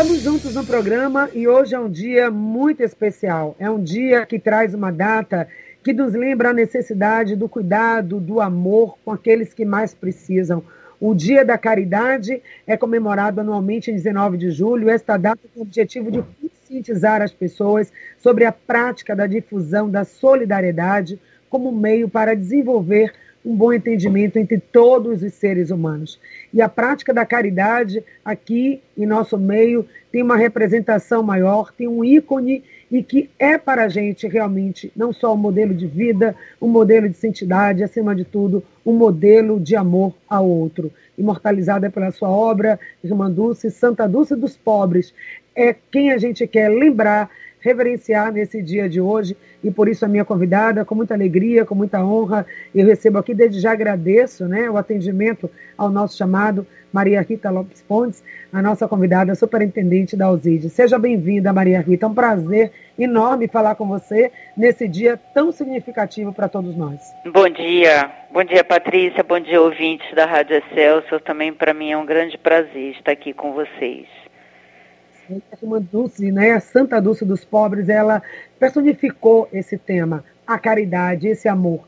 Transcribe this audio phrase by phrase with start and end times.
[0.00, 3.56] Estamos juntos no programa e hoje é um dia muito especial.
[3.58, 5.48] É um dia que traz uma data
[5.82, 10.62] que nos lembra a necessidade do cuidado, do amor com aqueles que mais precisam.
[11.00, 14.88] O Dia da Caridade é comemorado anualmente em 19 de julho.
[14.88, 20.04] Esta data tem o objetivo de conscientizar as pessoas sobre a prática da difusão da
[20.04, 21.20] solidariedade
[21.50, 23.12] como meio para desenvolver
[23.44, 26.18] um bom entendimento entre todos os seres humanos.
[26.52, 32.04] E a prática da caridade aqui em nosso meio tem uma representação maior, tem um
[32.04, 36.68] ícone e que é para a gente realmente não só um modelo de vida, um
[36.68, 40.90] modelo de santidade, acima de tudo, um modelo de amor ao outro.
[41.16, 45.12] Imortalizada pela sua obra, Irmã Dulce, Santa Dulce dos Pobres,
[45.54, 47.28] é quem a gente quer lembrar
[47.60, 49.36] reverenciar nesse dia de hoje.
[49.62, 53.34] E por isso a minha convidada, com muita alegria, com muita honra, eu recebo aqui,
[53.34, 58.22] desde já agradeço né, o atendimento ao nosso chamado, Maria Rita Lopes Pontes,
[58.52, 60.70] a nossa convidada, superintendente da USID.
[60.70, 66.32] Seja bem-vinda, Maria Rita, é um prazer enorme falar com você nesse dia tão significativo
[66.32, 67.00] para todos nós.
[67.32, 71.96] Bom dia, bom dia Patrícia, bom dia ouvintes da Rádio Excelsior, também para mim é
[71.96, 74.06] um grande prazer estar aqui com vocês
[75.90, 78.22] Dulce, né, a Santa Dulce dos Pobres, ela
[78.58, 81.86] personificou esse tema, a caridade, esse amor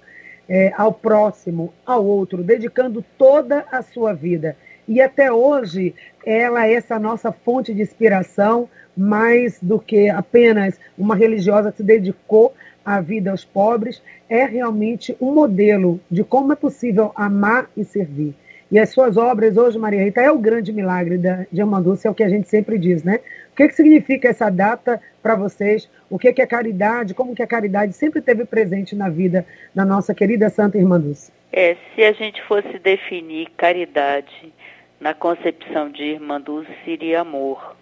[0.50, 4.56] é, ao próximo, ao outro, dedicando toda a sua vida.
[4.88, 5.94] E até hoje,
[6.26, 11.84] ela é essa nossa fonte de inspiração, mais do que apenas uma religiosa que se
[11.84, 12.52] dedicou
[12.84, 18.34] à vida aos pobres, é realmente um modelo de como é possível amar e servir.
[18.70, 22.10] E as suas obras hoje, Maria Rita, é o grande milagre da, de Amandúcia, é
[22.10, 23.18] o que a gente sempre diz, né?
[23.52, 25.90] O que, que significa essa data para vocês?
[26.08, 27.12] O que, que é caridade?
[27.12, 31.32] Como que a caridade sempre teve presente na vida da nossa querida Santa Irmã Dulce?
[31.52, 34.52] É, se a gente fosse definir caridade
[35.00, 37.76] na concepção de Irmã Dulce, seria amor.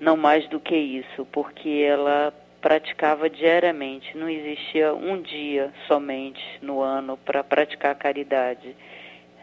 [0.00, 2.32] Não mais do que isso, porque ela
[2.62, 8.74] praticava diariamente, não existia um dia somente no ano para praticar caridade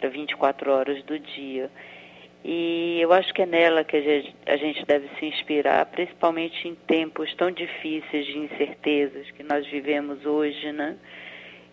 [0.08, 1.70] 24 horas do dia.
[2.44, 3.98] E eu acho que é nela que
[4.46, 10.26] a gente deve se inspirar, principalmente em tempos tão difíceis de incertezas que nós vivemos
[10.26, 10.96] hoje, né?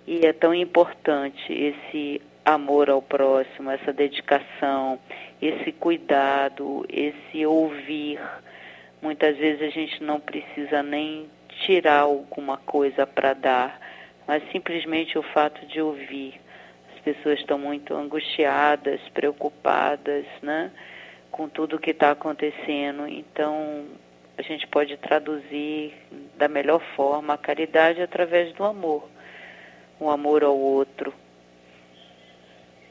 [0.07, 4.99] E é tão importante esse amor ao próximo, essa dedicação,
[5.41, 8.21] esse cuidado, esse ouvir.
[9.01, 11.29] Muitas vezes a gente não precisa nem
[11.65, 13.81] tirar alguma coisa para dar,
[14.27, 16.41] mas simplesmente o fato de ouvir
[17.07, 20.73] pessoas estão muito angustiadas, preocupadas, né,
[21.31, 23.07] com tudo o que está acontecendo.
[23.07, 23.85] Então,
[24.37, 25.95] a gente pode traduzir
[26.37, 29.09] da melhor forma a caridade através do amor,
[30.01, 31.15] o amor ao outro,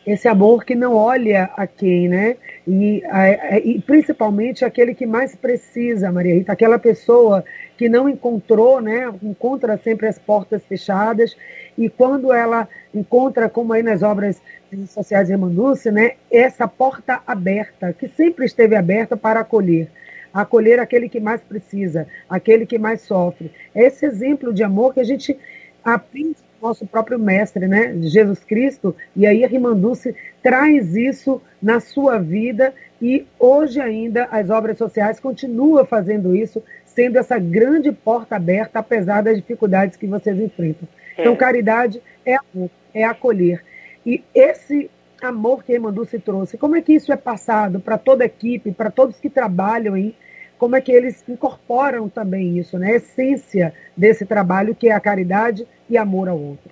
[0.06, 2.38] esse amor que não olha a quem, né?
[2.68, 7.44] E, a, e, principalmente aquele que mais precisa, Maria Rita, aquela pessoa
[7.76, 9.12] que não encontrou, né?
[9.24, 11.36] Encontra sempre as portas fechadas
[11.78, 14.42] e quando ela encontra, como aí nas obras
[14.88, 16.12] sociais de Emmanuel, né?
[16.32, 19.90] Essa porta aberta, que sempre esteve aberta para acolher
[20.34, 23.50] acolher aquele que mais precisa, aquele que mais sofre.
[23.74, 25.38] É esse exemplo de amor que a gente
[25.82, 26.36] aprende
[26.68, 32.74] nosso próprio mestre, né, Jesus Cristo, e aí a Rimanduce traz isso na sua vida
[33.02, 39.22] e hoje ainda as obras sociais continuam fazendo isso, sendo essa grande porta aberta, apesar
[39.22, 40.88] das dificuldades que vocês enfrentam.
[41.18, 41.22] É.
[41.22, 43.64] Então, caridade é amor, é acolher.
[44.06, 44.90] E esse
[45.22, 48.72] amor que a Rimanduce trouxe, como é que isso é passado para toda a equipe,
[48.72, 50.16] para todos que trabalham aí
[50.58, 52.94] como é que eles incorporam também isso, né?
[52.94, 56.70] A essência desse trabalho que é a caridade e amor ao outro.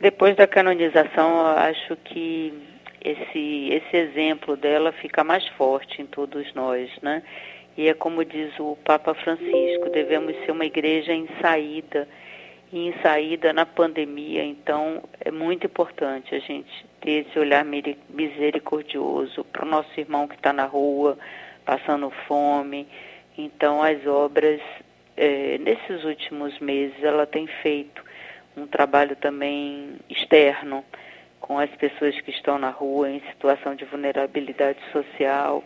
[0.00, 2.52] Depois da canonização, acho que
[3.02, 7.22] esse, esse exemplo dela fica mais forte em todos nós, né?
[7.76, 12.08] E é como diz o Papa Francisco, devemos ser uma igreja em saída,
[12.72, 19.44] e em saída na pandemia, então é muito importante a gente ter esse olhar misericordioso
[19.44, 21.16] para o nosso irmão que está na rua,
[21.64, 22.88] passando fome,
[23.36, 24.60] então, as obras,
[25.16, 28.02] é, nesses últimos meses, ela tem feito
[28.56, 30.84] um trabalho também externo
[31.40, 35.62] com as pessoas que estão na rua em situação de vulnerabilidade social.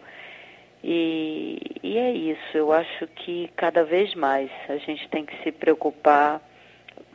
[0.82, 5.52] E, e é isso, eu acho que cada vez mais a gente tem que se
[5.52, 6.40] preocupar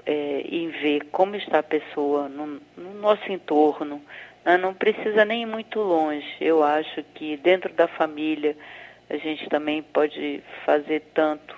[0.06, 4.02] é, em ver como está a pessoa no, no nosso entorno.
[4.44, 4.58] Né?
[4.58, 6.28] Não precisa nem ir muito longe.
[6.40, 8.56] Eu acho que dentro da família
[9.10, 11.56] a gente também pode fazer tanto,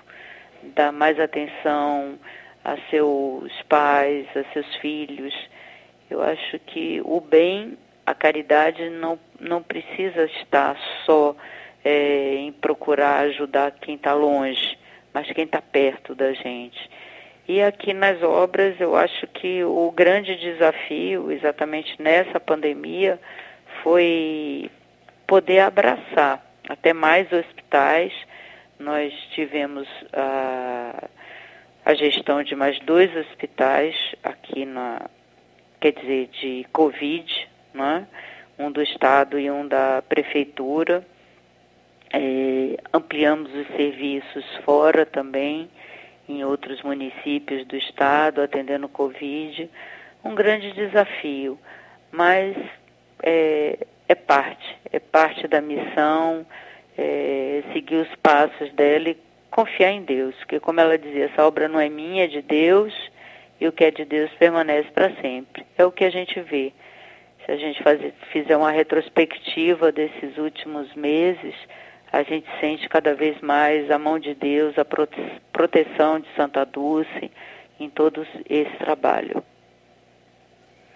[0.74, 2.18] dar mais atenção
[2.64, 5.34] a seus pais, a seus filhos.
[6.10, 11.34] Eu acho que o bem, a caridade não, não precisa estar só
[11.84, 14.78] é, em procurar ajudar quem está longe,
[15.12, 16.90] mas quem está perto da gente.
[17.46, 23.18] E aqui nas obras, eu acho que o grande desafio, exatamente nessa pandemia,
[23.82, 24.70] foi
[25.26, 28.12] poder abraçar até mais hospitais.
[28.78, 31.08] Nós tivemos a,
[31.84, 35.08] a gestão de mais dois hospitais aqui na,
[35.80, 38.06] quer dizer, de Covid, né?
[38.58, 41.04] um do Estado e um da Prefeitura.
[42.12, 45.68] É, ampliamos os serviços fora também
[46.28, 49.68] em outros municípios do estado, atendendo Covid.
[50.24, 51.58] Um grande desafio,
[52.10, 52.56] mas
[53.22, 56.46] é, é parte, é parte da missão,
[56.96, 59.18] é, seguir os passos dela e
[59.50, 62.92] confiar em Deus, porque como ela dizia, essa obra não é minha, é de Deus,
[63.60, 65.66] e o que é de Deus permanece para sempre.
[65.76, 66.72] É o que a gente vê.
[67.44, 71.54] Se a gente fazer, fizer uma retrospectiva desses últimos meses,
[72.12, 75.20] a gente sente cada vez mais a mão de Deus, a prote
[75.52, 77.30] proteção de Santa Dulce
[77.80, 79.42] em todo esse trabalho.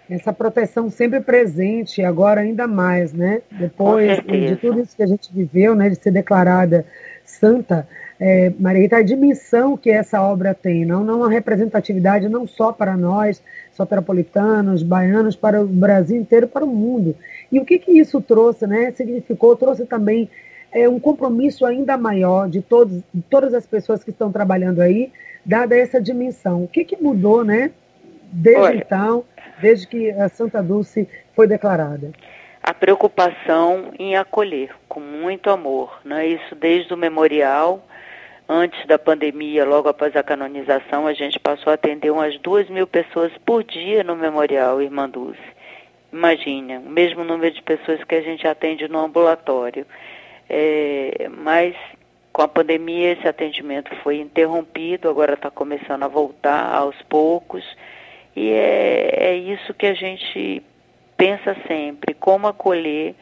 [0.09, 3.41] Essa proteção sempre presente, agora ainda mais, né?
[3.51, 6.85] Depois de tudo isso que a gente viveu, né, de ser declarada
[7.23, 7.87] santa,
[8.19, 12.71] é, Maria Rita, a dimensão que essa obra tem, não, não a representatividade não só
[12.71, 13.41] para nós,
[13.73, 17.15] soteropolitanos, baianos, para o Brasil inteiro, para o mundo.
[17.51, 18.91] E o que, que isso trouxe, né?
[18.91, 20.29] Significou, trouxe também
[20.71, 25.11] é, um compromisso ainda maior de, todos, de todas as pessoas que estão trabalhando aí,
[25.45, 26.63] dada essa dimensão.
[26.63, 27.71] O que, que mudou, né,
[28.31, 29.23] desde Olha, então,
[29.59, 32.11] desde que a Santa Dulce foi declarada?
[32.61, 36.27] A preocupação em acolher com muito amor, né?
[36.27, 37.85] Isso desde o memorial,
[38.47, 42.87] antes da pandemia, logo após a canonização, a gente passou a atender umas duas mil
[42.87, 45.41] pessoas por dia no memorial Irmã Dulce.
[46.11, 49.85] Imagina, o mesmo número de pessoas que a gente atende no ambulatório.
[50.49, 51.75] É, mas
[52.31, 57.63] com a pandemia esse atendimento foi interrompido, agora está começando a voltar aos poucos.
[58.35, 60.63] E é, é isso que a gente
[61.15, 63.15] pensa sempre, como acolher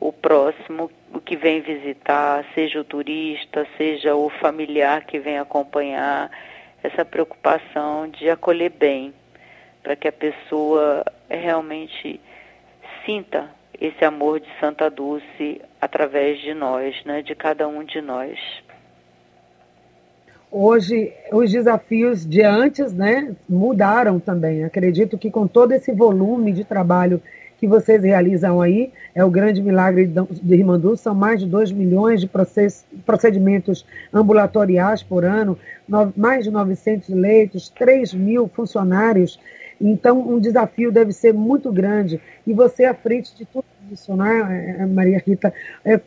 [0.00, 6.30] o próximo, o que vem visitar, seja o turista, seja o familiar que vem acompanhar,
[6.82, 9.12] essa preocupação de acolher bem,
[9.82, 12.20] para que a pessoa realmente
[13.04, 13.50] sinta
[13.80, 18.38] esse amor de Santa Dulce através de nós, né, de cada um de nós.
[20.50, 24.64] Hoje, os desafios de antes né, mudaram também.
[24.64, 27.20] Acredito que com todo esse volume de trabalho
[27.58, 32.20] que vocês realizam aí, é o grande milagre de Irmandu, são mais de 2 milhões
[32.20, 32.30] de
[33.04, 33.84] procedimentos
[34.14, 35.58] ambulatoriais por ano,
[36.16, 39.40] mais de 900 leitos, 3 mil funcionários
[39.80, 42.20] então, um desafio deve ser muito grande.
[42.46, 45.52] E você, à frente de tudo isso, né, é, Maria Rita,
[45.84, 45.98] é,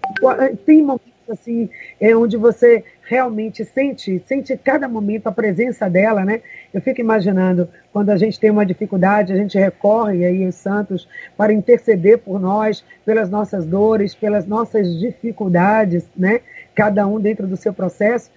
[0.65, 1.69] tem momentos assim,
[1.99, 6.41] é, onde você realmente sente, sente cada momento a presença dela, né?
[6.73, 11.07] Eu fico imaginando, quando a gente tem uma dificuldade, a gente recorre aí aos santos
[11.35, 16.41] para interceder por nós, pelas nossas dores, pelas nossas dificuldades, né?
[16.73, 18.31] Cada um dentro do seu processo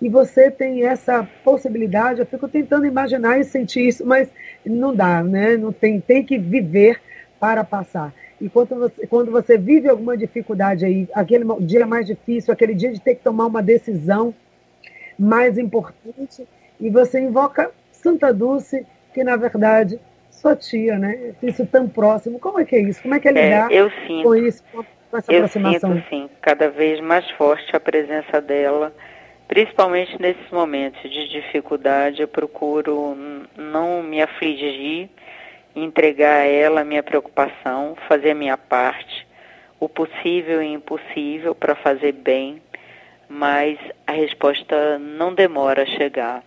[0.00, 4.28] e você tem essa possibilidade, eu fico tentando imaginar e sentir isso, mas
[4.64, 5.56] não dá, né?
[5.56, 7.00] Não tem, tem que viver
[7.40, 8.14] para passar.
[8.40, 12.92] E quando você, quando você vive alguma dificuldade aí, aquele dia mais difícil, aquele dia
[12.92, 14.34] de ter que tomar uma decisão
[15.18, 16.46] mais importante,
[16.80, 19.98] e você invoca Santa Dulce, que na verdade
[20.30, 21.34] sua tia, né?
[21.42, 22.38] Isso tão próximo.
[22.38, 23.02] Como é que é isso?
[23.02, 25.90] Como é que é, é lidar é, sinto, com isso, com essa eu aproximação?
[25.90, 28.92] Eu sinto, sim, cada vez mais forte a presença dela
[29.48, 33.16] Principalmente nesses momentos de dificuldade, eu procuro
[33.56, 35.08] não me afligir,
[35.82, 39.26] entregar a ela a minha preocupação, fazer a minha parte,
[39.80, 42.62] o possível e impossível para fazer bem,
[43.28, 46.42] mas a resposta não demora a chegar.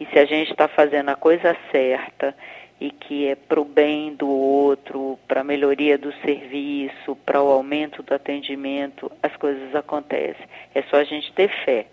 [0.00, 2.34] E se a gente está fazendo a coisa certa
[2.80, 7.50] e que é para o bem do outro, para a melhoria do serviço, para o
[7.50, 10.46] aumento do atendimento, as coisas acontecem.
[10.74, 11.86] É só a gente ter fé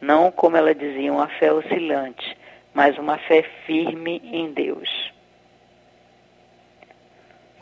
[0.00, 2.36] não como ela dizia, uma fé oscilante,
[2.72, 5.12] mas uma fé firme em Deus.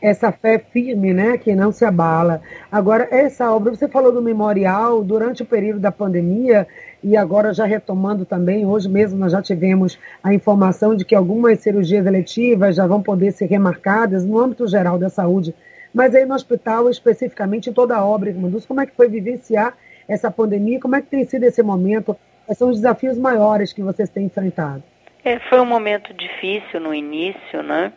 [0.00, 2.40] Essa fé firme, né, que não se abala.
[2.70, 6.66] Agora, essa obra, você falou do memorial durante o período da pandemia,
[7.02, 11.60] e agora já retomando também, hoje mesmo nós já tivemos a informação de que algumas
[11.60, 15.54] cirurgias eletivas já vão poder ser remarcadas no âmbito geral da saúde.
[15.92, 18.34] Mas aí no hospital, especificamente, em toda a obra,
[18.66, 19.74] como é que foi vivenciar
[20.08, 20.80] essa pandemia?
[20.80, 22.16] Como é que tem sido esse momento?
[22.46, 24.82] Quais são os desafios maiores que vocês têm enfrentado?
[25.24, 27.92] É, foi um momento difícil no início, né?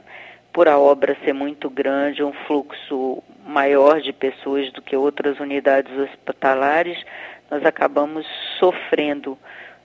[0.54, 5.92] Por a obra ser muito grande, um fluxo maior de pessoas do que outras unidades
[5.98, 7.04] hospitalares,
[7.50, 8.26] nós acabamos
[8.60, 9.38] sofrendo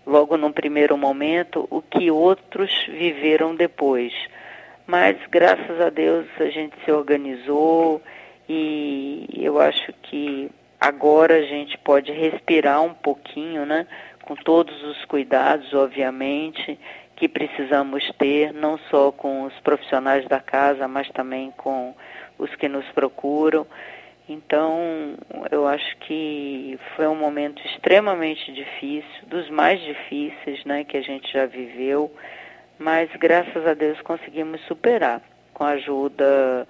[0.06, 4.12] logo num primeiro momento o que outros viveram depois.
[4.87, 8.00] Mas graças a Deus a gente se organizou
[8.49, 10.49] e eu acho que
[10.80, 13.87] agora a gente pode respirar um pouquinho, né?
[14.23, 16.78] Com todos os cuidados, obviamente,
[17.16, 21.94] que precisamos ter, não só com os profissionais da casa, mas também com
[22.38, 23.66] os que nos procuram.
[24.28, 25.14] Então,
[25.50, 31.32] eu acho que foi um momento extremamente difícil, dos mais difíceis, né, que a gente
[31.32, 32.12] já viveu,
[32.78, 35.23] mas graças a Deus conseguimos superar
[35.54, 36.68] com a ajuda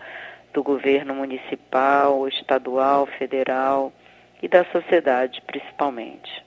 [0.52, 3.92] do governo municipal, estadual, federal
[4.40, 6.45] e da sociedade, principalmente.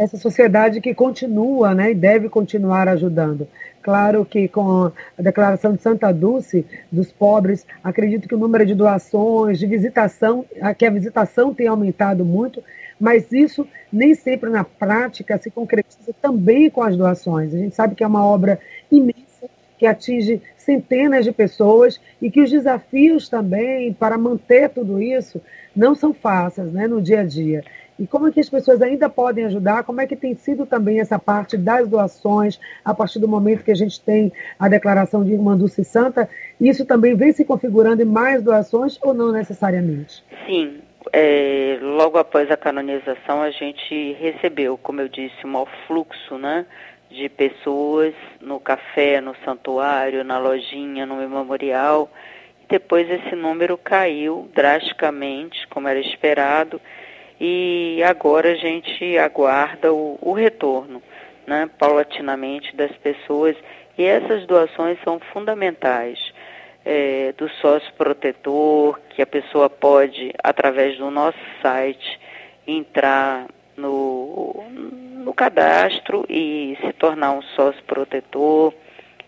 [0.00, 3.46] Essa sociedade que continua, né, e deve continuar ajudando.
[3.82, 8.74] Claro que com a declaração de Santa Dulce dos pobres, acredito que o número de
[8.74, 10.42] doações, de visitação,
[10.78, 12.64] que a visitação tem aumentado muito,
[12.98, 17.52] mas isso nem sempre na prática se concretiza também com as doações.
[17.52, 18.58] A gente sabe que é uma obra
[18.90, 25.42] imensa que atinge centenas de pessoas e que os desafios também para manter tudo isso
[25.76, 27.62] não são fáceis né, no dia a dia
[28.00, 31.00] e como é que as pessoas ainda podem ajudar, como é que tem sido também
[31.00, 35.32] essa parte das doações, a partir do momento que a gente tem a declaração de
[35.32, 36.28] Irmã Dulce Santa,
[36.60, 40.24] isso também vem se configurando em mais doações ou não necessariamente?
[40.46, 40.80] Sim,
[41.12, 46.64] é, logo após a canonização a gente recebeu, como eu disse, um fluxo, né?
[47.10, 52.08] de pessoas no café, no santuário, na lojinha, no memorial.
[52.68, 56.80] Depois esse número caiu drasticamente, como era esperado,
[57.40, 61.02] e agora a gente aguarda o, o retorno,
[61.46, 63.56] né, paulatinamente das pessoas
[63.96, 66.18] e essas doações são fundamentais.
[66.82, 72.18] É, do sócio protetor, que a pessoa pode, através do nosso site,
[72.66, 78.72] entrar no, no cadastro e se tornar um sócio protetor.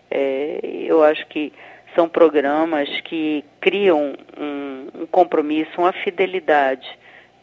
[0.09, 1.53] É, eu acho que
[1.93, 6.87] são programas que criam um, um compromisso, uma fidelidade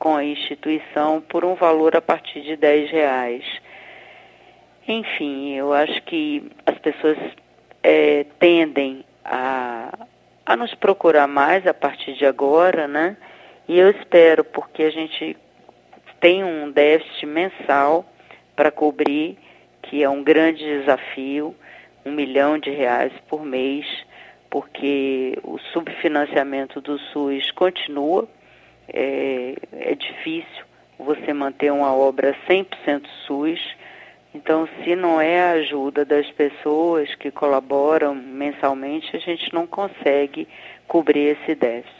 [0.01, 3.45] com a instituição por um valor a partir de 10 reais.
[4.89, 7.19] Enfim, eu acho que as pessoas
[7.83, 10.07] é, tendem a,
[10.47, 13.15] a nos procurar mais a partir de agora, né?
[13.69, 15.37] E eu espero, porque a gente
[16.19, 18.07] tem um déficit mensal
[18.57, 19.39] para cobrir,
[19.83, 21.55] que é um grande desafio,
[22.07, 23.87] um milhão de reais por mês,
[24.49, 28.27] porque o subfinanciamento do SUS continua,
[28.93, 30.65] é, é difícil
[30.99, 33.61] você manter uma obra 100% SUS.
[34.35, 40.47] Então, se não é a ajuda das pessoas que colaboram mensalmente, a gente não consegue
[40.87, 42.00] cobrir esse déficit.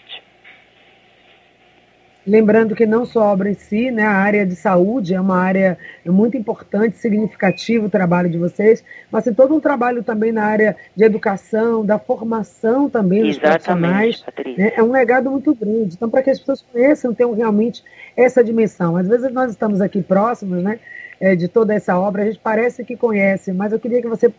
[2.27, 5.39] Lembrando que não só a obra em si, né, a área de saúde é uma
[5.39, 10.45] área muito importante, significativo o trabalho de vocês, mas tem todo um trabalho também na
[10.45, 14.23] área de educação, da formação também dos profissionais.
[14.57, 15.95] Né, é um legado muito grande.
[15.95, 17.83] Então, para que as pessoas conheçam, tenham realmente
[18.17, 18.97] essa dimensão.
[18.97, 20.79] Às vezes nós estamos aqui próximos né,
[21.19, 24.31] é, de toda essa obra, a gente parece que conhece, mas eu queria que você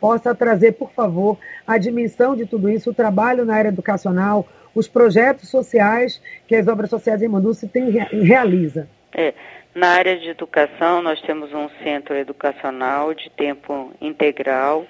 [0.00, 4.88] possa trazer, por favor, a dimensão de tudo isso, o trabalho na área educacional, os
[4.88, 8.88] projetos sociais que as obras sociais em Manduce tem, realiza.
[9.12, 9.32] É,
[9.74, 14.86] na área de educação, nós temos um centro educacional de tempo integral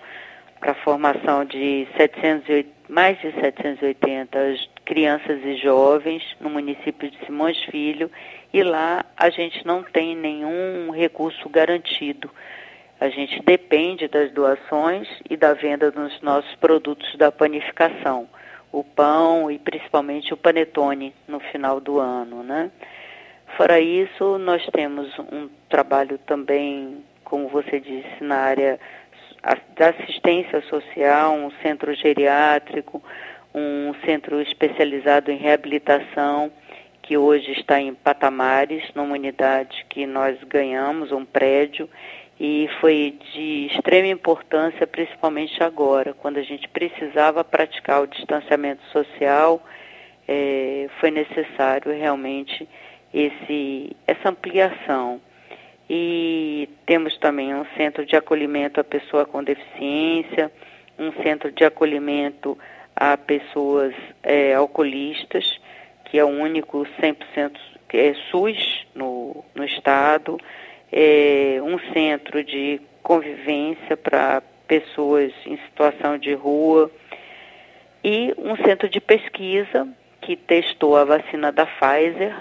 [0.60, 4.38] para formação de 708, mais de 780
[4.84, 8.10] crianças e jovens no município de Simões Filho
[8.52, 12.30] e lá a gente não tem nenhum recurso garantido.
[13.00, 18.28] A gente depende das doações e da venda dos nossos produtos da panificação
[18.74, 22.70] o pão e principalmente o panetone no final do ano, né?
[23.56, 28.80] Fora isso, nós temos um trabalho também, como você disse, na área
[29.76, 33.00] da assistência social, um centro geriátrico,
[33.54, 36.50] um centro especializado em reabilitação,
[37.00, 41.88] que hoje está em Patamares, numa unidade que nós ganhamos, um prédio,
[42.46, 49.66] e foi de extrema importância, principalmente agora, quando a gente precisava praticar o distanciamento social,
[50.28, 52.68] é, foi necessário realmente
[53.14, 55.22] esse, essa ampliação.
[55.88, 60.52] E temos também um centro de acolhimento à pessoa com deficiência,
[60.98, 62.58] um centro de acolhimento
[62.94, 65.58] a pessoas é, alcoolistas,
[66.04, 67.56] que é o único 100%
[67.88, 70.38] que é SUS no, no estado
[70.96, 76.88] é, um centro de convivência para pessoas em situação de rua
[78.02, 79.88] e um centro de pesquisa
[80.20, 82.32] que testou a vacina da Pfizer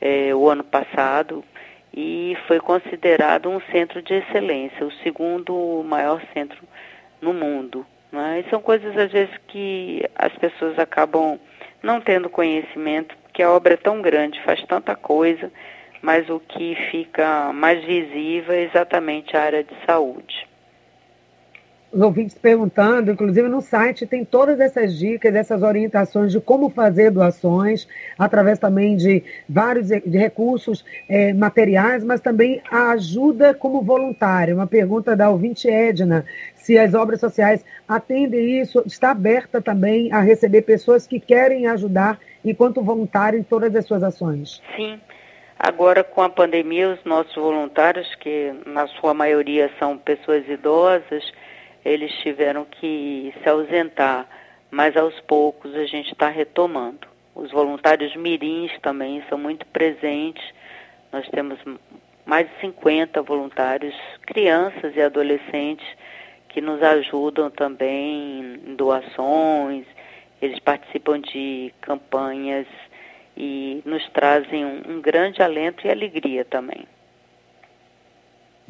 [0.00, 1.44] é, o ano passado
[1.92, 6.62] e foi considerado um centro de excelência, o segundo maior centro
[7.20, 7.84] no mundo.
[8.12, 8.44] Né?
[8.48, 11.40] São coisas, às vezes, que as pessoas acabam
[11.82, 15.50] não tendo conhecimento, porque a obra é tão grande, faz tanta coisa,
[16.02, 20.50] mas o que fica mais visível é exatamente a área de saúde
[21.92, 27.10] os ouvintes perguntando, inclusive no site tem todas essas dicas, essas orientações de como fazer
[27.10, 27.88] doações,
[28.18, 34.54] através também de vários de recursos é, materiais, mas também a ajuda como voluntário.
[34.54, 40.20] Uma pergunta da ouvinte Edna, se as obras sociais atendem isso, está aberta também a
[40.20, 44.62] receber pessoas que querem ajudar enquanto voluntário em todas as suas ações.
[44.76, 45.00] Sim.
[45.62, 51.22] Agora, com a pandemia, os nossos voluntários, que na sua maioria são pessoas idosas,
[51.84, 54.26] eles tiveram que se ausentar,
[54.70, 57.06] mas aos poucos a gente está retomando.
[57.34, 60.42] Os voluntários mirins também são muito presentes.
[61.12, 61.58] Nós temos
[62.24, 65.86] mais de 50 voluntários, crianças e adolescentes,
[66.48, 69.84] que nos ajudam também em doações,
[70.40, 72.66] eles participam de campanhas
[73.40, 76.86] e nos trazem um, um grande alento e alegria também.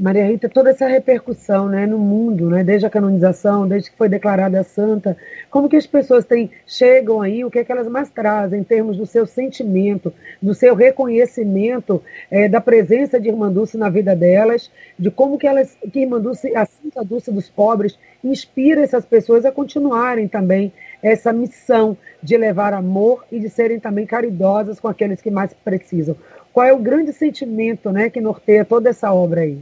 [0.01, 4.09] Maria Rita, toda essa repercussão né, no mundo, né, desde a canonização, desde que foi
[4.09, 5.15] declarada santa,
[5.51, 8.65] como que as pessoas têm, chegam aí, o que é que elas mais trazem em
[8.65, 14.17] termos do seu sentimento, do seu reconhecimento é, da presença de Irmã Dulce na vida
[14.17, 19.05] delas, de como que elas, que Irmã Dulce, a Santa Dulce dos pobres, inspira essas
[19.05, 24.89] pessoas a continuarem também essa missão de levar amor e de serem também caridosas com
[24.89, 26.17] aqueles que mais precisam.
[26.55, 29.59] Qual é o grande sentimento né, que norteia toda essa obra aí?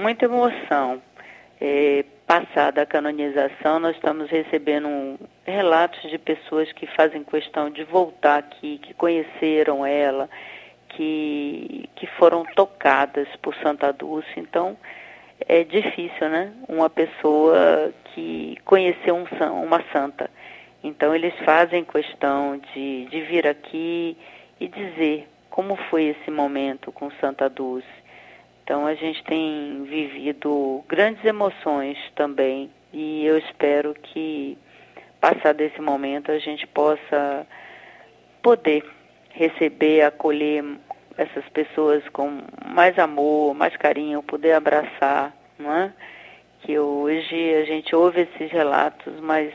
[0.00, 1.00] Muita emoção.
[1.60, 8.38] É, passada a canonização, nós estamos recebendo relatos de pessoas que fazem questão de voltar
[8.38, 10.28] aqui, que conheceram ela,
[10.90, 14.28] que, que foram tocadas por Santa Dulce.
[14.36, 14.76] Então,
[15.46, 16.52] é difícil, né?
[16.66, 19.24] Uma pessoa que conheceu um,
[19.62, 20.30] uma santa.
[20.82, 24.16] Então, eles fazem questão de, de vir aqui
[24.58, 27.99] e dizer como foi esse momento com Santa Dulce
[28.62, 34.56] então a gente tem vivido grandes emoções também e eu espero que
[35.20, 37.46] passado esse momento a gente possa
[38.42, 38.84] poder
[39.30, 40.64] receber, acolher
[41.16, 45.92] essas pessoas com mais amor, mais carinho, poder abraçar, não é?
[46.62, 49.52] Que hoje a gente ouve esses relatos, mas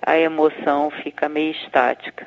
[0.00, 2.26] a emoção fica meio estática.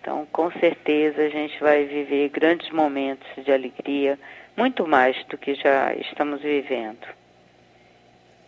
[0.00, 4.18] Então, com certeza a gente vai viver grandes momentos de alegria,
[4.56, 7.06] muito mais do que já estamos vivendo.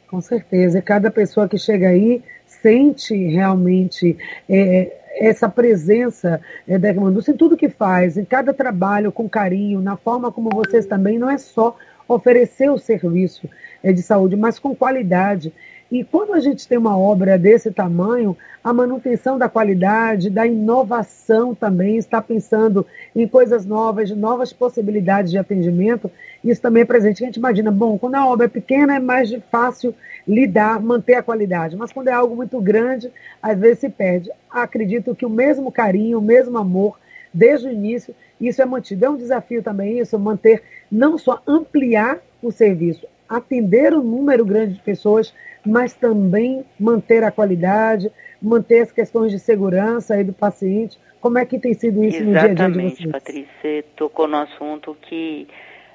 [0.09, 0.79] Com certeza.
[0.79, 4.17] E cada pessoa que chega aí sente realmente
[4.49, 6.89] é, essa presença é, da
[7.31, 11.31] em tudo que faz, em cada trabalho, com carinho, na forma como vocês também, não
[11.31, 13.49] é só oferecer o serviço
[13.83, 15.53] é, de saúde, mas com qualidade.
[15.91, 21.55] E quando a gente tem uma obra desse tamanho, a manutenção da qualidade, da inovação
[21.55, 26.11] também, está pensando em coisas novas, novas possibilidades de atendimento,
[26.43, 27.23] isso também é presente.
[27.23, 29.95] A gente imagina, bom, quando a obra é pequena é mais fácil
[30.27, 34.31] lidar, manter a qualidade, mas quando é algo muito grande, às vezes se perde.
[34.51, 36.99] Acredito que o mesmo carinho, o mesmo amor,
[37.33, 39.05] desde o início, isso é mantido.
[39.05, 44.75] É um desafio também isso, manter, não só ampliar o serviço, atender um número grande
[44.75, 45.35] de pessoas,
[45.65, 48.11] mas também manter a qualidade,
[48.41, 50.99] manter as questões de segurança aí do paciente.
[51.21, 53.13] Como é que tem sido isso Exatamente, no dia a dia de vocês?
[53.13, 55.49] Patrícia, você tocou no assunto que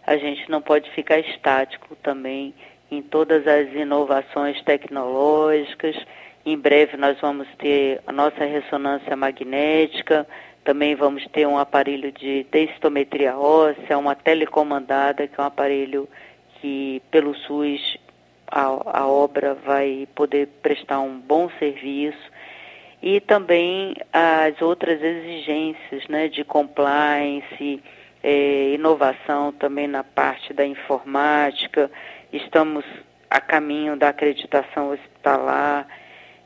[0.05, 2.53] a gente não pode ficar estático também
[2.89, 5.95] em todas as inovações tecnológicas.
[6.43, 10.25] Em breve nós vamos ter a nossa ressonância magnética,
[10.63, 16.09] também vamos ter um aparelho de densitometria óssea, uma telecomandada, que é um aparelho
[16.61, 17.97] que pelo SUS
[18.51, 22.31] a, a obra vai poder prestar um bom serviço
[23.01, 27.81] e também as outras exigências né, de compliance,
[28.21, 31.89] é, inovação também na parte da informática,
[32.33, 32.83] estamos
[33.29, 35.87] a caminho da acreditação hospitalar,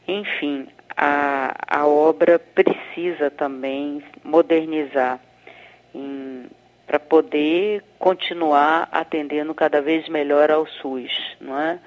[0.08, 5.19] enfim, a, a obra precisa também modernizar
[6.85, 11.79] para poder continuar atendendo cada vez melhor ao SUS, não é?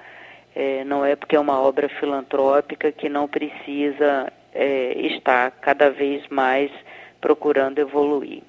[0.55, 6.27] é não é porque é uma obra filantrópica que não precisa é, estar cada vez
[6.29, 6.71] mais
[7.21, 8.41] procurando evoluir.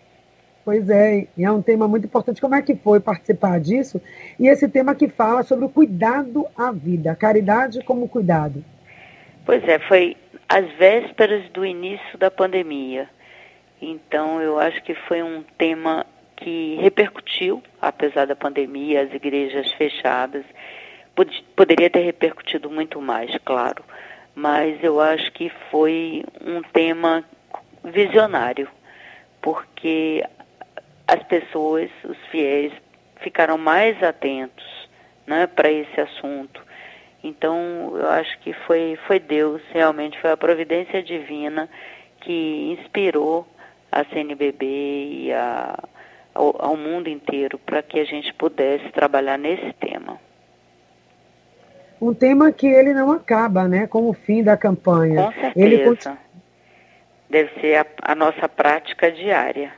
[0.65, 2.41] Pois é, e é um tema muito importante.
[2.41, 4.01] Como é que foi participar disso?
[4.39, 8.63] E esse tema que fala sobre o cuidado à vida, caridade como cuidado.
[9.45, 10.17] Pois é, foi
[10.49, 13.09] às vésperas do início da pandemia.
[13.85, 20.45] Então, eu acho que foi um tema que repercutiu, apesar da pandemia, as igrejas fechadas.
[21.17, 23.83] Pod poderia ter repercutido muito mais, claro,
[24.37, 27.25] mas eu acho que foi um tema
[27.83, 28.69] visionário,
[29.41, 30.25] porque
[31.09, 32.73] as pessoas, os fiéis,
[33.21, 34.89] ficaram mais atentos
[35.27, 36.63] né, para esse assunto.
[37.25, 41.69] Então, eu acho que foi, foi Deus, realmente foi a providência divina
[42.21, 43.47] que inspirou
[43.93, 45.79] a CNBB e a,
[46.35, 50.19] ao, ao mundo inteiro para que a gente pudesse trabalhar nesse tema.
[52.01, 55.23] Um tema que ele não acaba, né, com o fim da campanha.
[55.23, 55.53] Com certeza.
[55.55, 56.19] Ele
[57.31, 59.73] Deve ser a, a nossa prática diária.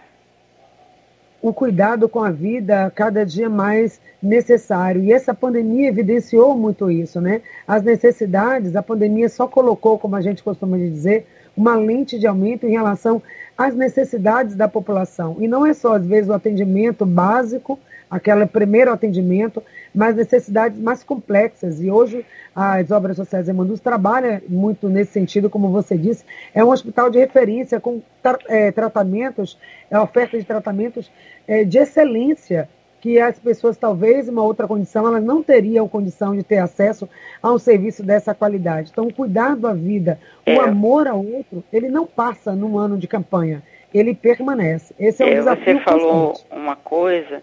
[1.45, 5.05] O cuidado com a vida cada dia mais necessário.
[5.05, 7.43] E essa pandemia evidenciou muito isso, né?
[7.69, 12.65] As necessidades, a pandemia só colocou, como a gente costuma dizer, uma lente de aumento
[12.67, 13.21] em relação
[13.59, 15.37] às necessidades da população.
[15.39, 17.79] E não é só, às vezes, o atendimento básico,
[18.15, 19.61] aquele primeiro atendimento,
[19.93, 21.81] mas necessidades mais complexas.
[21.81, 22.25] E hoje
[22.55, 26.25] as obras sociais Emandus trabalham muito nesse sentido, como você disse,
[26.55, 29.59] é um hospital de referência com tra é, tratamentos,
[29.91, 31.11] é, oferta de tratamentos
[31.49, 32.69] é, de excelência
[33.01, 37.07] que as pessoas, talvez, em uma outra condição, elas não teriam condição de ter acesso
[37.43, 38.91] a um serviço dessa qualidade.
[38.93, 40.57] Então, o cuidado à vida, é.
[40.57, 44.95] o amor ao outro, ele não passa num ano de campanha, ele permanece.
[44.99, 46.57] Esse é um é, desafio Você falou constante.
[46.57, 47.43] uma coisa,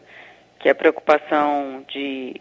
[0.62, 2.36] que a preocupação de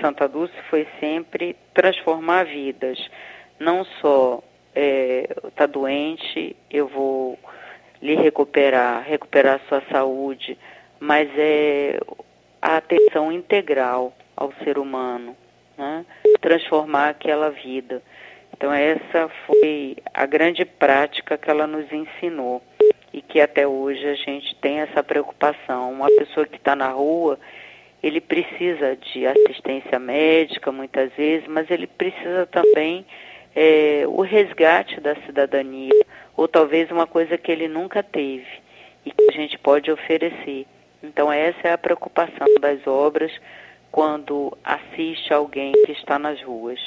[0.00, 2.98] Santa Dulce foi sempre transformar vidas.
[3.58, 4.42] Não só
[4.74, 7.38] está é, doente, eu vou
[8.02, 10.58] lhe recuperar, recuperar sua saúde,
[10.98, 12.00] mas é
[12.60, 15.36] a atenção integral ao ser humano,
[15.78, 16.04] né?
[16.40, 18.02] transformar aquela vida.
[18.52, 22.62] Então essa foi a grande prática que ela nos ensinou
[23.12, 25.92] e que até hoje a gente tem essa preocupação.
[25.92, 27.38] Uma pessoa que está na rua,
[28.02, 33.04] ele precisa de assistência médica muitas vezes, mas ele precisa também
[33.54, 35.92] é, o resgate da cidadania,
[36.36, 38.46] ou talvez uma coisa que ele nunca teve
[39.04, 40.66] e que a gente pode oferecer.
[41.02, 43.32] Então, essa é a preocupação das obras
[43.90, 46.78] quando assiste alguém que está nas ruas.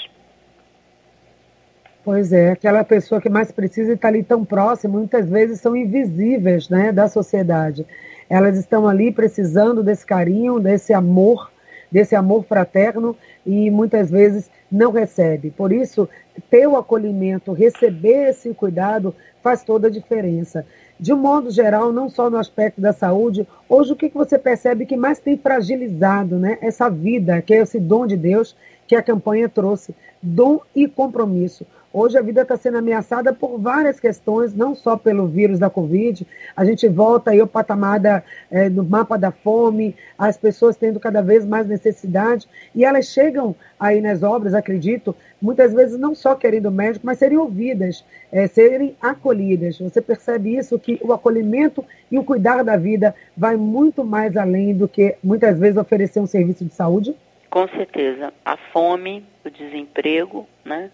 [2.04, 6.68] Pois é, aquela pessoa que mais precisa estar ali tão próximo, muitas vezes são invisíveis
[6.68, 7.86] né, da sociedade.
[8.30, 11.50] Elas estão ali precisando desse carinho, desse amor,
[11.90, 15.50] desse amor fraterno e muitas vezes não recebe.
[15.50, 16.10] Por isso,
[16.50, 20.66] ter o acolhimento, receber esse cuidado faz toda a diferença
[21.00, 24.38] de um modo geral, não só no aspecto da saúde, hoje o que, que você
[24.38, 28.56] percebe que mais tem fragilizado né, essa vida, que é esse dom de Deus
[28.88, 31.66] que a campanha trouxe, dom e compromisso.
[31.96, 36.26] Hoje a vida está sendo ameaçada por várias questões, não só pelo vírus da Covid.
[36.56, 41.00] A gente volta aí ao patamar da, é, do mapa da fome, as pessoas tendo
[41.00, 46.34] cada vez mais necessidade, e elas chegam aí nas obras, acredito, muitas vezes não só
[46.34, 49.78] querendo médico, mas serem ouvidas, é, serem acolhidas.
[49.78, 54.74] Você percebe isso, que o acolhimento e o cuidar da vida vai muito mais além
[54.74, 57.16] do que muitas vezes oferecer um serviço de saúde?
[57.52, 58.34] Com certeza.
[58.44, 60.90] A fome, o desemprego, né?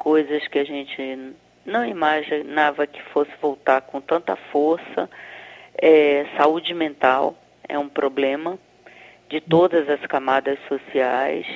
[0.00, 1.34] Coisas que a gente
[1.64, 5.08] não imaginava que fosse voltar com tanta força.
[5.76, 7.36] É, saúde mental
[7.68, 8.58] é um problema
[9.28, 11.46] de todas as camadas sociais.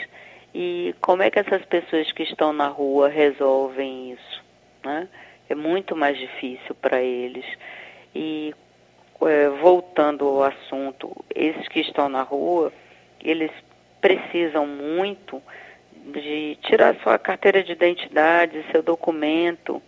[0.55, 4.45] E como é que essas pessoas que estão na rua resolvem isso?
[4.85, 5.09] Né?
[5.49, 7.47] É muito mais difícil para eles.
[8.15, 8.55] E
[9.23, 12.71] é, voltando ao assunto, esses que estão na rua,
[13.23, 13.51] eles
[14.03, 15.43] precisam muito
[16.13, 19.83] de tirar sua carteira de identidade, seu documento,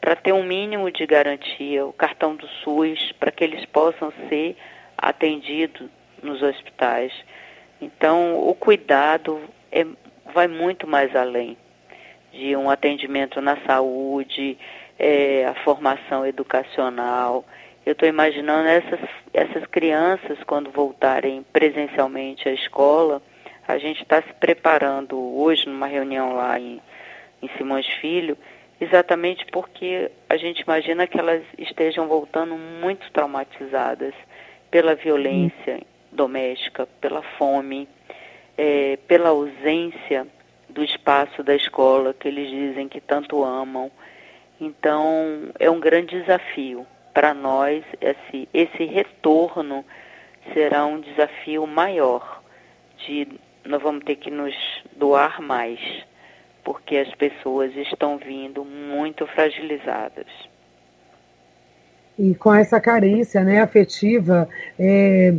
[0.00, 4.56] para ter um mínimo de garantia, o cartão do SUS, para que eles possam ser
[4.98, 5.88] atendidos
[6.22, 7.12] nos hospitais.
[7.80, 9.86] Então, o cuidado é,
[10.32, 11.56] vai muito mais além
[12.32, 14.58] de um atendimento na saúde,
[14.98, 17.44] é, a formação educacional.
[17.84, 19.00] Eu estou imaginando essas,
[19.32, 23.22] essas crianças, quando voltarem presencialmente à escola,
[23.66, 26.80] a gente está se preparando hoje numa reunião lá em,
[27.40, 28.36] em Simões Filho,
[28.80, 34.14] exatamente porque a gente imagina que elas estejam voltando muito traumatizadas
[34.70, 37.88] pela violência doméstica, pela fome,
[38.56, 40.26] é, pela ausência
[40.68, 43.90] do espaço da escola que eles dizem que tanto amam.
[44.60, 47.84] Então, é um grande desafio para nós.
[48.00, 49.84] Esse, esse retorno
[50.52, 52.42] será um desafio maior
[52.98, 53.28] de
[53.64, 54.54] nós vamos ter que nos
[54.96, 55.78] doar mais,
[56.64, 60.26] porque as pessoas estão vindo muito fragilizadas.
[62.18, 64.48] E com essa carência né, afetiva,
[64.78, 65.34] é,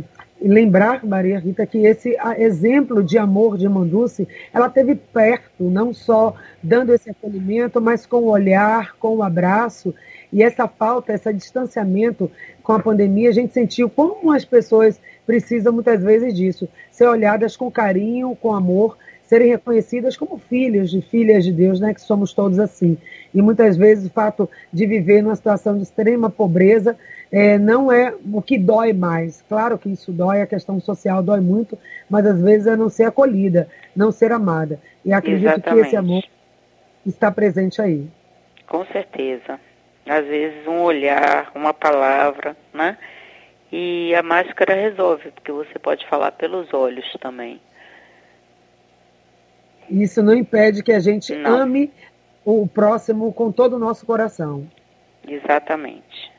[0.48, 6.34] lembrar, Maria Rita, que esse exemplo de amor de Manduce, ela teve perto, não só
[6.62, 9.94] dando esse acolhimento, mas com o olhar, com o abraço,
[10.32, 12.30] e essa falta, esse distanciamento
[12.62, 17.56] com a pandemia, a gente sentiu como as pessoas precisam muitas vezes disso, ser olhadas
[17.56, 22.32] com carinho, com amor, serem reconhecidas como filhos e filhas de Deus, né, que somos
[22.32, 22.98] todos assim.
[23.32, 26.96] E muitas vezes o fato de viver numa situação de extrema pobreza
[27.34, 29.42] é, não é o que dói mais.
[29.48, 31.76] Claro que isso dói, a questão social dói muito,
[32.08, 34.78] mas às vezes é não ser acolhida, não ser amada.
[35.04, 35.80] E acredito Exatamente.
[35.80, 36.22] que esse amor
[37.04, 38.08] está presente aí.
[38.68, 39.58] Com certeza.
[40.06, 42.96] Às vezes um olhar, uma palavra, né?
[43.72, 47.60] E a máscara resolve, porque você pode falar pelos olhos também.
[49.90, 51.62] Isso não impede que a gente não.
[51.62, 51.92] ame
[52.44, 54.70] o próximo com todo o nosso coração.
[55.26, 56.33] Exatamente.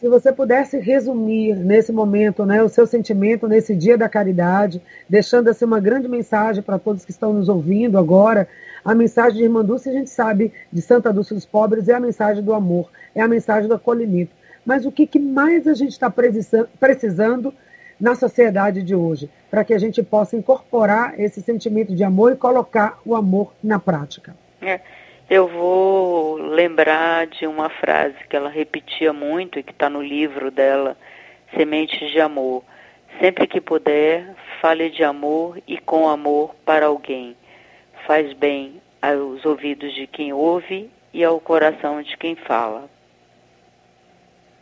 [0.00, 5.48] Se você pudesse resumir nesse momento né, o seu sentimento nesse dia da caridade, deixando
[5.48, 8.48] assim uma grande mensagem para todos que estão nos ouvindo agora,
[8.82, 12.00] a mensagem de Irmã Dulce, a gente sabe, de Santa Dulce dos Pobres, é a
[12.00, 14.32] mensagem do amor, é a mensagem do acolhimento.
[14.64, 17.52] Mas o que, que mais a gente está precisando
[18.00, 22.36] na sociedade de hoje, para que a gente possa incorporar esse sentimento de amor e
[22.36, 24.34] colocar o amor na prática.
[24.62, 24.80] É,
[25.30, 30.50] eu vou lembrar de uma frase que ela repetia muito e que está no livro
[30.50, 30.96] dela,
[31.56, 32.64] Sementes de Amor.
[33.20, 37.36] Sempre que puder, fale de amor e com amor para alguém.
[38.08, 42.90] Faz bem aos ouvidos de quem ouve e ao coração de quem fala.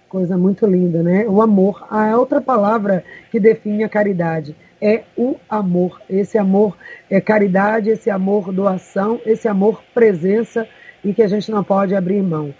[0.06, 1.24] Coisa muito linda, né?
[1.26, 1.86] O amor.
[1.90, 6.00] A outra palavra que define a caridade é o amor.
[6.08, 6.76] Esse amor
[7.10, 10.68] é caridade, esse amor doação, esse amor presença
[11.04, 12.54] e que a gente não pode abrir mão.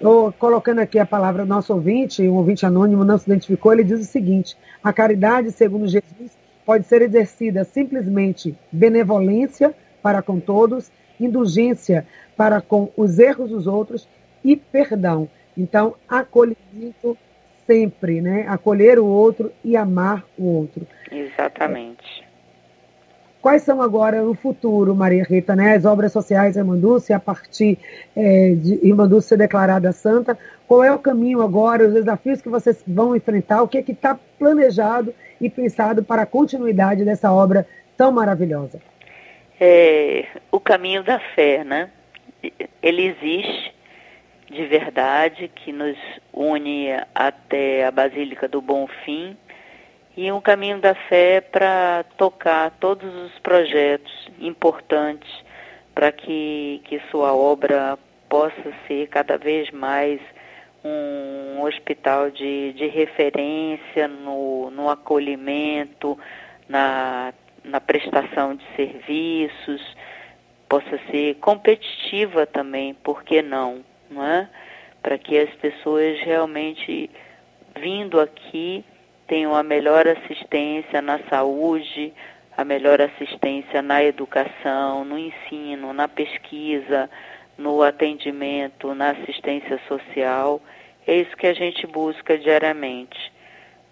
[0.00, 4.00] Eu, colocando aqui a palavra nosso ouvinte, um ouvinte anônimo não se identificou, ele diz
[4.00, 12.06] o seguinte: a caridade, segundo Jesus, pode ser exercida simplesmente benevolência para com todos, indulgência
[12.36, 14.08] para com os erros dos outros
[14.44, 15.28] e perdão.
[15.56, 17.16] Então, acolhimento
[17.72, 18.44] sempre, né?
[18.48, 20.86] Acolher o outro e amar o outro.
[21.10, 22.22] Exatamente.
[23.40, 25.74] Quais são agora no futuro, Maria Rita, né?
[25.74, 27.78] As obras sociais Irmã Dulce, a partir
[28.14, 32.84] é, de Dulce ser declarada santa, qual é o caminho agora, os desafios que vocês
[32.86, 37.66] vão enfrentar, o que é que está planejado e pensado para a continuidade dessa obra
[37.96, 38.78] tão maravilhosa?
[39.58, 41.90] É, o caminho da fé, né?
[42.82, 43.74] Ele existe,
[44.52, 45.96] de verdade que nos
[46.32, 49.34] une até a Basílica do Bom Fim
[50.14, 55.30] e um caminho da fé para tocar todos os projetos importantes
[55.94, 60.20] para que, que sua obra possa ser cada vez mais
[60.84, 66.18] um hospital de, de referência no, no acolhimento,
[66.68, 67.32] na,
[67.64, 69.96] na prestação de serviços,
[70.68, 73.82] possa ser competitiva também, por que não?
[74.12, 74.48] Não é?
[75.02, 77.10] Para que as pessoas realmente
[77.78, 78.84] vindo aqui
[79.26, 82.12] tenham a melhor assistência na saúde,
[82.56, 87.08] a melhor assistência na educação, no ensino, na pesquisa,
[87.56, 90.60] no atendimento, na assistência social.
[91.06, 93.32] É isso que a gente busca diariamente.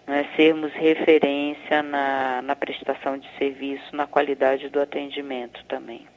[0.07, 0.27] Né?
[0.35, 6.07] Sermos referência na, na prestação de serviço, na qualidade do atendimento também.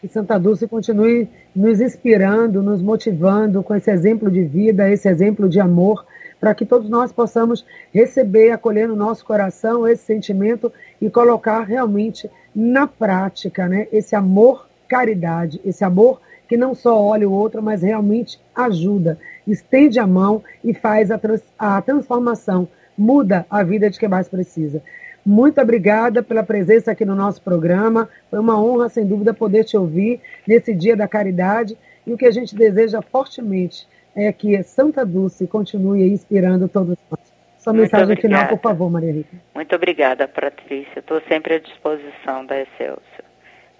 [0.00, 5.46] Que Santa Dulce continue nos inspirando, nos motivando com esse exemplo de vida, esse exemplo
[5.46, 6.06] de amor,
[6.40, 12.30] para que todos nós possamos receber, acolher no nosso coração esse sentimento e colocar realmente
[12.54, 17.82] na prática né, esse amor caridade, esse amor que não só olha o outro, mas
[17.82, 23.98] realmente ajuda, estende a mão e faz a, trans, a transformação, muda a vida de
[23.98, 24.82] quem mais precisa.
[25.24, 28.08] Muito obrigada pela presença aqui no nosso programa.
[28.30, 31.76] Foi uma honra, sem dúvida, poder te ouvir nesse Dia da Caridade.
[32.06, 37.20] E o que a gente deseja fortemente é que Santa Dulce continue inspirando todos nós.
[37.58, 38.44] Sua Muito mensagem obrigada.
[38.46, 39.36] final, por favor, Maria Rita.
[39.54, 40.98] Muito obrigada, Patrícia.
[40.98, 43.24] Estou sempre à disposição da Excelsior.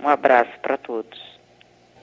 [0.03, 1.19] Um abraço para todos.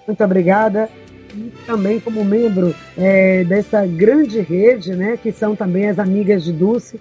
[0.07, 0.89] Muito obrigada.
[1.35, 6.51] E também como membro é, dessa grande rede, né, que são também as amigas de
[6.51, 6.99] Dulce,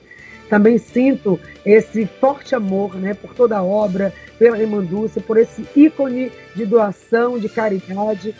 [0.48, 6.30] também sinto esse forte amor né, por toda a obra, pela Dulce, por esse ícone
[6.54, 8.34] de doação, de caridade,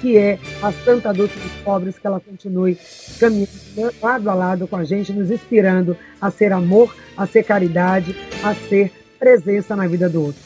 [0.00, 2.76] que é a Santa Dulce dos Pobres, que ela continue
[3.20, 8.16] caminhando lado a lado com a gente, nos inspirando a ser amor, a ser caridade,
[8.42, 10.40] a ser presença na vida do outro.